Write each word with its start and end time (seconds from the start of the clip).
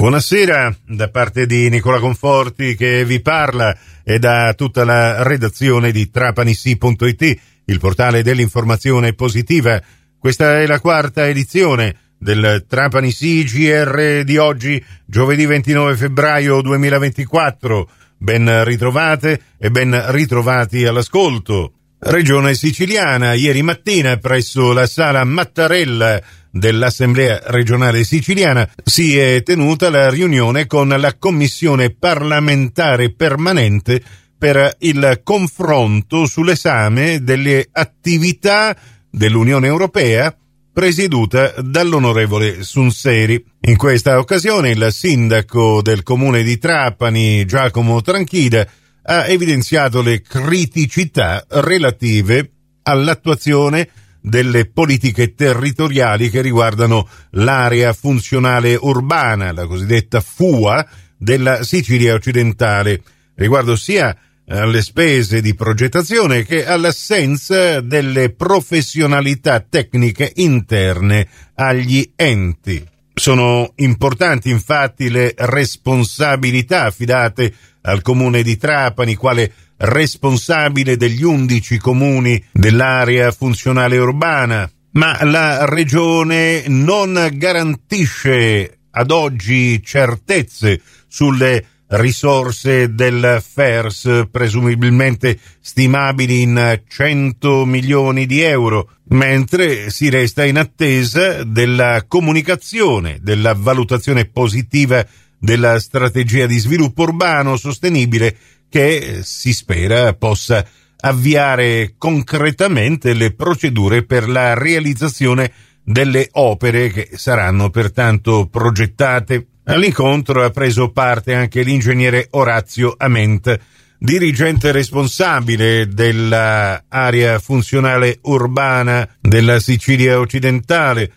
Buonasera 0.00 0.74
da 0.86 1.10
parte 1.10 1.44
di 1.44 1.68
Nicola 1.68 1.98
Conforti 1.98 2.74
che 2.74 3.04
vi 3.04 3.20
parla 3.20 3.76
e 4.02 4.18
da 4.18 4.54
tutta 4.54 4.82
la 4.82 5.22
redazione 5.22 5.92
di 5.92 6.08
trapanisi.it, 6.08 7.40
il 7.66 7.78
portale 7.78 8.22
dell'informazione 8.22 9.12
positiva. 9.12 9.78
Questa 10.18 10.58
è 10.58 10.66
la 10.66 10.80
quarta 10.80 11.28
edizione 11.28 12.14
del 12.16 12.64
Trapanisi 12.66 13.44
GR 13.44 14.22
di 14.24 14.38
oggi, 14.38 14.82
giovedì 15.04 15.44
29 15.44 15.94
febbraio 15.94 16.62
2024. 16.62 17.90
Ben 18.16 18.64
ritrovate 18.64 19.38
e 19.58 19.70
ben 19.70 20.02
ritrovati 20.12 20.86
all'ascolto. 20.86 21.74
Regione 21.98 22.54
siciliana, 22.54 23.34
ieri 23.34 23.60
mattina 23.60 24.16
presso 24.16 24.72
la 24.72 24.86
sala 24.86 25.22
Mattarella 25.24 26.18
dell'Assemblea 26.50 27.40
regionale 27.46 28.04
siciliana 28.04 28.68
si 28.84 29.16
è 29.16 29.42
tenuta 29.42 29.88
la 29.88 30.10
riunione 30.10 30.66
con 30.66 30.88
la 30.88 31.16
Commissione 31.16 31.90
parlamentare 31.90 33.12
permanente 33.12 34.02
per 34.36 34.76
il 34.80 35.20
confronto 35.22 36.26
sull'esame 36.26 37.22
delle 37.22 37.68
attività 37.70 38.76
dell'Unione 39.10 39.66
Europea 39.66 40.34
presieduta 40.72 41.52
dall'onorevole 41.58 42.62
Sunseri. 42.62 43.44
In 43.62 43.76
questa 43.76 44.18
occasione 44.18 44.70
il 44.70 44.88
sindaco 44.90 45.82
del 45.82 46.02
comune 46.02 46.42
di 46.42 46.56
Trapani, 46.58 47.44
Giacomo 47.44 48.00
Tranchida, 48.00 48.66
ha 49.02 49.26
evidenziato 49.26 50.00
le 50.00 50.22
criticità 50.22 51.44
relative 51.48 52.50
all'attuazione 52.82 53.88
delle 54.20 54.66
politiche 54.66 55.34
territoriali 55.34 56.30
che 56.30 56.42
riguardano 56.42 57.08
l'area 57.30 57.92
funzionale 57.92 58.76
urbana, 58.80 59.52
la 59.52 59.66
cosiddetta 59.66 60.20
FUA, 60.20 60.86
della 61.16 61.62
Sicilia 61.62 62.14
occidentale, 62.14 63.02
riguardo 63.34 63.76
sia 63.76 64.16
alle 64.48 64.82
spese 64.82 65.40
di 65.40 65.54
progettazione 65.54 66.44
che 66.44 66.66
all'assenza 66.66 67.80
delle 67.80 68.30
professionalità 68.30 69.60
tecniche 69.60 70.32
interne 70.36 71.28
agli 71.54 72.12
enti. 72.16 72.84
Sono 73.14 73.72
importanti 73.76 74.50
infatti 74.50 75.10
le 75.10 75.34
responsabilità 75.36 76.84
affidate 76.84 77.52
al 77.82 78.02
comune 78.02 78.42
di 78.42 78.56
Trapani 78.56 79.14
quale 79.14 79.52
responsabile 79.78 80.96
degli 80.96 81.22
undici 81.22 81.78
comuni 81.78 82.42
dell'area 82.52 83.30
funzionale 83.32 83.98
urbana, 83.98 84.70
ma 84.92 85.22
la 85.24 85.64
regione 85.66 86.64
non 86.66 87.28
garantisce 87.32 88.78
ad 88.90 89.10
oggi 89.10 89.82
certezze 89.82 90.80
sulle 91.06 91.64
risorse 91.90 92.94
del 92.94 93.42
FERS, 93.44 94.28
presumibilmente 94.30 95.38
stimabili 95.60 96.42
in 96.42 96.82
100 96.86 97.64
milioni 97.64 98.26
di 98.26 98.40
euro, 98.40 98.90
mentre 99.08 99.90
si 99.90 100.08
resta 100.08 100.44
in 100.44 100.58
attesa 100.58 101.42
della 101.42 102.04
comunicazione, 102.06 103.18
della 103.20 103.54
valutazione 103.54 104.26
positiva 104.26 105.04
della 105.38 105.80
strategia 105.80 106.46
di 106.46 106.58
sviluppo 106.58 107.02
urbano 107.02 107.56
sostenibile 107.56 108.36
che 108.68 109.20
si 109.22 109.52
spera 109.54 110.12
possa 110.12 110.64
avviare 111.00 111.94
concretamente 111.96 113.14
le 113.14 113.32
procedure 113.32 114.04
per 114.04 114.28
la 114.28 114.54
realizzazione 114.54 115.50
delle 115.82 116.28
opere 116.32 116.90
che 116.90 117.10
saranno 117.14 117.70
pertanto 117.70 118.46
progettate. 118.48 119.46
All'incontro 119.64 120.44
ha 120.44 120.50
preso 120.50 120.90
parte 120.90 121.34
anche 121.34 121.62
l'ingegnere 121.62 122.28
Orazio 122.30 122.94
Ament, 122.96 123.58
dirigente 123.98 124.72
responsabile 124.72 125.86
dell'area 125.88 127.38
funzionale 127.38 128.18
urbana 128.22 129.08
della 129.20 129.60
Sicilia 129.60 130.18
occidentale, 130.18 131.12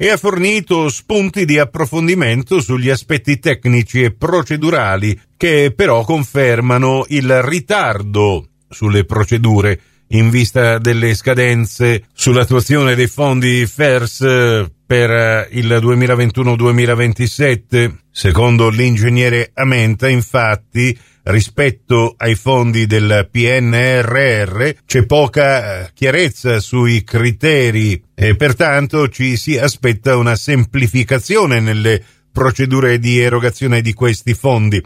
e 0.00 0.10
ha 0.10 0.16
fornito 0.16 0.88
spunti 0.88 1.44
di 1.44 1.58
approfondimento 1.58 2.60
sugli 2.60 2.88
aspetti 2.88 3.40
tecnici 3.40 4.04
e 4.04 4.14
procedurali 4.14 5.20
che 5.36 5.72
però 5.74 6.04
confermano 6.04 7.04
il 7.08 7.42
ritardo 7.42 8.46
sulle 8.68 9.04
procedure 9.04 9.80
in 10.08 10.30
vista 10.30 10.78
delle 10.78 11.14
scadenze 11.14 12.04
sull'attuazione 12.12 12.94
dei 12.94 13.08
fondi 13.08 13.66
FERS 13.66 14.70
per 14.86 15.48
il 15.50 15.66
2021-2027. 15.66 17.92
Secondo 18.10 18.70
l'ingegnere 18.70 19.50
Amenta, 19.54 20.08
infatti, 20.08 20.98
rispetto 21.24 22.14
ai 22.16 22.34
fondi 22.34 22.86
del 22.86 23.28
PNRR 23.30 24.70
c'è 24.86 25.04
poca 25.04 25.82
eh, 25.82 25.90
chiarezza 25.92 26.58
sui 26.58 27.04
criteri 27.04 28.02
e 28.14 28.34
pertanto 28.34 29.08
ci 29.08 29.36
si 29.36 29.58
aspetta 29.58 30.16
una 30.16 30.36
semplificazione 30.36 31.60
nelle 31.60 32.02
procedure 32.32 32.98
di 32.98 33.18
erogazione 33.18 33.82
di 33.82 33.92
questi 33.92 34.32
fondi. 34.32 34.82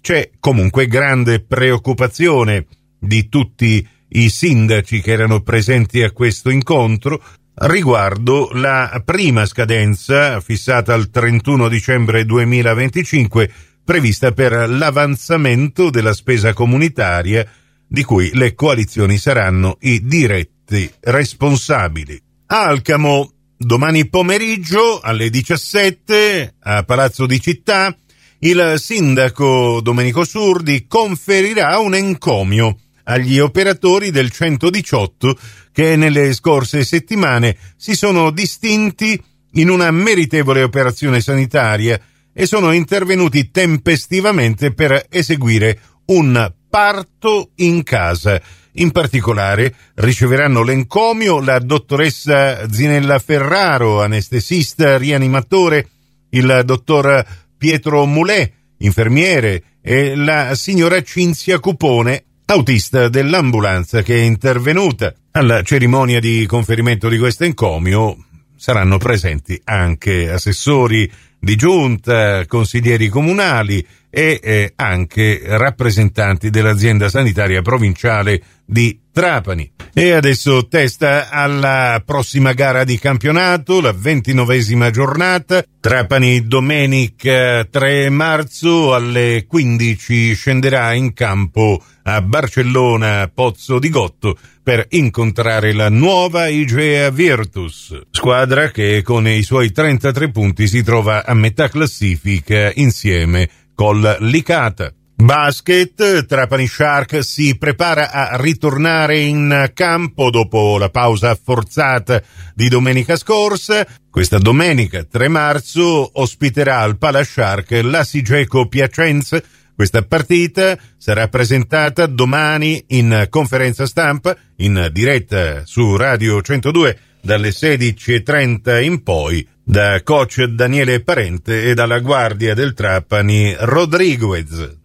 C'è 0.00 0.30
comunque 0.38 0.86
grande 0.86 1.40
preoccupazione 1.40 2.66
di 2.98 3.28
tutti 3.28 3.76
i 3.76 3.88
sindaci 4.08 5.00
che 5.00 5.12
erano 5.12 5.40
presenti 5.42 6.02
a 6.02 6.10
questo 6.10 6.50
incontro 6.50 7.22
riguardo 7.58 8.50
la 8.52 9.00
prima 9.04 9.46
scadenza 9.46 10.40
fissata 10.40 10.92
al 10.92 11.08
31 11.08 11.68
dicembre 11.68 12.24
2025 12.26 13.50
prevista 13.82 14.32
per 14.32 14.68
l'avanzamento 14.68 15.90
della 15.90 16.12
spesa 16.12 16.52
comunitaria 16.52 17.48
di 17.86 18.02
cui 18.02 18.30
le 18.34 18.54
coalizioni 18.54 19.16
saranno 19.16 19.78
i 19.80 20.04
diretti 20.04 20.90
responsabili. 21.00 22.20
Alcamo, 22.46 23.30
domani 23.56 24.08
pomeriggio 24.08 25.00
alle 25.00 25.30
17 25.30 26.56
a 26.60 26.82
Palazzo 26.82 27.26
di 27.26 27.40
Città, 27.40 27.96
il 28.40 28.74
sindaco 28.76 29.80
Domenico 29.80 30.24
Surdi 30.24 30.86
conferirà 30.86 31.78
un 31.78 31.94
encomio 31.94 32.76
agli 33.08 33.38
operatori 33.38 34.10
del 34.10 34.30
118 34.30 35.38
che 35.72 35.96
nelle 35.96 36.32
scorse 36.32 36.84
settimane 36.84 37.56
si 37.76 37.94
sono 37.94 38.30
distinti 38.30 39.20
in 39.52 39.70
una 39.70 39.90
meritevole 39.90 40.62
operazione 40.62 41.20
sanitaria 41.20 42.00
e 42.32 42.46
sono 42.46 42.72
intervenuti 42.72 43.50
tempestivamente 43.50 44.72
per 44.72 45.06
eseguire 45.08 45.78
un 46.06 46.52
parto 46.68 47.50
in 47.56 47.82
casa. 47.82 48.40
In 48.78 48.90
particolare 48.90 49.74
riceveranno 49.94 50.62
l'encomio 50.62 51.40
la 51.40 51.58
dottoressa 51.58 52.70
Zinella 52.70 53.18
Ferraro, 53.18 54.02
anestesista 54.02 54.98
rianimatore, 54.98 55.88
il 56.30 56.62
dottor 56.64 57.24
Pietro 57.56 58.04
Mulè, 58.04 58.52
infermiere, 58.78 59.62
e 59.80 60.14
la 60.14 60.54
signora 60.54 61.00
Cinzia 61.02 61.58
Cupone, 61.58 62.25
autista 62.46 63.08
dell'ambulanza 63.08 64.02
che 64.02 64.16
è 64.16 64.22
intervenuta. 64.22 65.12
Alla 65.32 65.62
cerimonia 65.62 66.20
di 66.20 66.46
conferimento 66.46 67.08
di 67.08 67.18
questo 67.18 67.44
encomio 67.44 68.16
saranno 68.56 68.98
presenti 68.98 69.60
anche 69.64 70.30
assessori 70.30 71.10
di 71.38 71.56
giunta, 71.56 72.46
consiglieri 72.46 73.08
comunali 73.08 73.86
e 74.10 74.40
eh, 74.42 74.72
anche 74.76 75.42
rappresentanti 75.44 76.50
dell'azienda 76.50 77.08
sanitaria 77.08 77.62
provinciale 77.62 78.42
di 78.64 78.98
Trapani. 79.12 79.72
E 79.94 80.12
adesso 80.12 80.68
testa 80.68 81.30
alla 81.30 82.02
prossima 82.04 82.52
gara 82.52 82.84
di 82.84 82.98
campionato, 82.98 83.80
la 83.80 83.92
ventinovesima 83.92 84.90
giornata. 84.90 85.64
Trapani 85.80 86.46
domenica 86.46 87.64
3 87.64 88.10
marzo 88.10 88.92
alle 88.94 89.46
15 89.48 90.34
scenderà 90.34 90.92
in 90.92 91.14
campo 91.14 91.82
a 92.02 92.20
Barcellona 92.20 93.30
Pozzo 93.32 93.78
di 93.78 93.88
Gotto 93.88 94.36
per 94.62 94.84
incontrare 94.90 95.72
la 95.72 95.88
nuova 95.88 96.48
Igea 96.48 97.10
Virtus, 97.10 97.98
squadra 98.10 98.70
che 98.70 99.02
con 99.02 99.26
i 99.26 99.42
suoi 99.42 99.72
33 99.72 100.30
punti 100.30 100.66
si 100.66 100.82
trova 100.82 101.24
a 101.24 101.34
metà 101.34 101.68
classifica 101.68 102.70
insieme 102.74 103.48
col 103.76 104.16
Licata. 104.20 104.92
Basket, 105.18 106.26
Trapani 106.26 106.66
Shark 106.66 107.22
si 107.24 107.56
prepara 107.56 108.10
a 108.10 108.36
ritornare 108.36 109.18
in 109.18 109.70
campo 109.72 110.30
dopo 110.30 110.76
la 110.76 110.90
pausa 110.90 111.38
forzata 111.42 112.20
di 112.54 112.68
domenica 112.68 113.16
scorsa. 113.16 113.86
Questa 114.10 114.38
domenica 114.38 115.04
3 115.04 115.28
marzo 115.28 116.10
ospiterà 116.20 116.80
al 116.80 116.98
Pala 116.98 117.24
Shark 117.24 117.70
la 117.82 118.04
Sigeco 118.04 118.66
Piacenza. 118.68 119.40
Questa 119.74 120.02
partita 120.02 120.76
sarà 120.98 121.28
presentata 121.28 122.06
domani 122.06 122.82
in 122.88 123.26
conferenza 123.30 123.86
stampa 123.86 124.36
in 124.56 124.88
diretta 124.92 125.64
su 125.64 125.96
Radio 125.96 126.42
102 126.42 126.98
dalle 127.26 127.50
16.30 127.50 128.84
in 128.84 129.02
poi 129.02 129.46
da 129.62 130.00
coach 130.04 130.44
Daniele 130.44 131.00
Parente 131.00 131.64
e 131.64 131.74
dalla 131.74 131.98
guardia 131.98 132.54
del 132.54 132.72
Trapani 132.72 133.52
Rodriguez. 133.58 134.76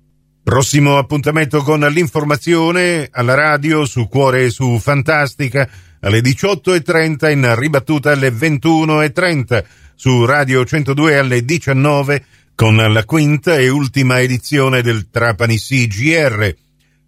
Prossimo 0.44 0.98
appuntamento 0.98 1.62
con 1.62 1.82
l'informazione 1.82 3.08
alla 3.12 3.36
radio 3.36 3.86
su 3.86 4.08
Cuore 4.08 4.46
e 4.46 4.50
su 4.50 4.80
Fantastica 4.80 5.70
alle 6.00 6.20
18.30 6.20 7.32
in 7.32 7.56
ribattuta 7.56 8.12
alle 8.12 8.32
21.30 8.32 9.64
su 9.94 10.26
Radio 10.26 10.66
102 10.66 11.18
alle 11.20 11.46
19 11.46 12.26
con 12.56 12.76
la 12.76 13.06
quinta 13.06 13.56
e 13.56 13.70
ultima 13.70 14.20
edizione 14.20 14.82
del 14.82 15.12
Trapani 15.12 15.58
CGR. 15.58 16.56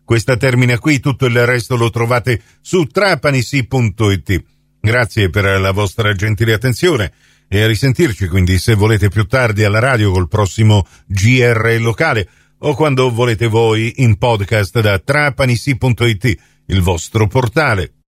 Questa 0.05 0.37
termina 0.37 0.77
qui, 0.77 0.99
tutto 0.99 1.25
il 1.25 1.43
resto 1.43 1.75
lo 1.75 1.89
trovate 1.89 2.39
su 2.61 2.85
trapanisi.it. 2.85 4.52
Grazie 4.85 5.29
per 5.29 5.61
la 5.61 5.71
vostra 5.71 6.11
gentile 6.11 6.51
attenzione 6.51 7.13
e 7.47 7.61
a 7.61 7.67
risentirci 7.67 8.27
quindi 8.27 8.57
se 8.57 8.75
volete 8.75 9.07
più 9.07 9.23
tardi 9.23 9.63
alla 9.63 9.79
radio 9.79 10.11
col 10.11 10.27
prossimo 10.27 10.85
GR 11.05 11.77
locale 11.79 12.27
o 12.57 12.75
quando 12.75 13.09
volete 13.09 13.47
voi 13.47 13.93
in 14.03 14.17
podcast 14.17 14.81
da 14.81 14.99
trapanisi.it, 14.99 16.37
il 16.65 16.81
vostro 16.81 17.27
portale. 17.27 18.02